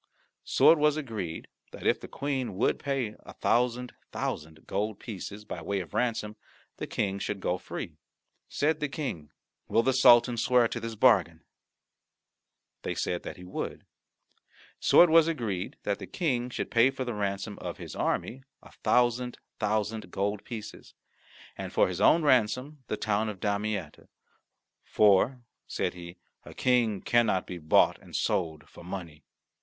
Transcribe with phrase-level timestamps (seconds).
[0.43, 5.45] So it was agreed that if the Queen would pay a thousand thousand gold pieces
[5.45, 6.37] by way of ransom,
[6.77, 7.97] the King should go free.
[8.49, 9.29] Said the King,
[9.67, 11.43] "Will the Sultan swear to this bargain?"
[12.81, 13.85] They said that he would.
[14.79, 18.41] So it was agreed that the King should pay for the ransom of his army
[18.63, 20.95] a thousand thousand gold pieces,
[21.55, 24.07] and for his own ransom the town of Damietta,
[24.83, 29.23] "for," said he, "a King cannot be bought and sold for money."